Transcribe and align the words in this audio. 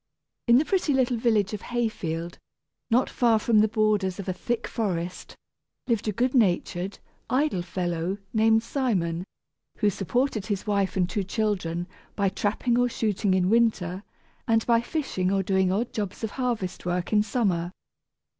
]In 0.47 0.57
the 0.57 0.65
pretty 0.65 0.95
little 0.95 1.17
village 1.17 1.53
of 1.53 1.61
Hayfield, 1.61 2.39
not 2.89 3.07
far 3.07 3.37
from 3.37 3.59
the 3.59 3.67
borders 3.67 4.17
of 4.17 4.27
a 4.27 4.33
thick 4.33 4.65
forest, 4.65 5.35
lived 5.85 6.07
a 6.07 6.11
good 6.11 6.33
natured, 6.33 6.97
idle 7.29 7.61
fellow, 7.61 8.17
named 8.33 8.63
Simon, 8.63 9.23
who 9.77 9.91
supported 9.91 10.47
his 10.47 10.65
wife 10.65 10.97
and 10.97 11.07
two 11.07 11.23
children 11.23 11.85
by 12.15 12.29
trapping 12.29 12.79
or 12.79 12.89
shooting 12.89 13.35
in 13.35 13.47
winter, 13.47 14.01
and 14.47 14.65
by 14.65 14.81
fishing 14.81 15.31
or 15.31 15.43
doing 15.43 15.71
odd 15.71 15.93
jobs 15.93 16.23
of 16.23 16.31
harvest 16.31 16.83
work 16.83 17.13
in 17.13 17.21
summer. 17.21 17.71